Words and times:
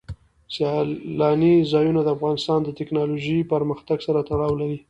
سیلانی 0.53 1.53
ځایونه 1.71 2.01
د 2.03 2.07
افغانستان 2.15 2.59
د 2.63 2.69
تکنالوژۍ 2.79 3.39
پرمختګ 3.53 3.97
سره 4.07 4.19
تړاو 4.29 4.59
لري. 4.61 4.77